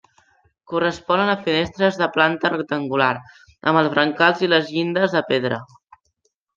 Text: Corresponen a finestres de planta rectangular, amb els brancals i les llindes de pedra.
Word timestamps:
Corresponen 0.71 1.29
a 1.33 1.35
finestres 1.49 2.01
de 2.03 2.09
planta 2.17 2.53
rectangular, 2.55 3.13
amb 3.45 3.85
els 3.85 3.93
brancals 3.95 4.45
i 4.49 4.53
les 4.57 4.69
llindes 4.77 5.19
de 5.19 5.27
pedra. 5.33 5.65